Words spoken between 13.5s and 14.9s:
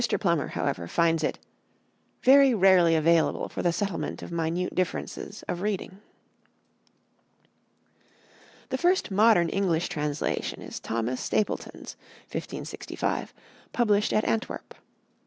published at Antwerp.